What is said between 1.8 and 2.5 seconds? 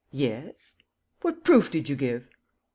you give?"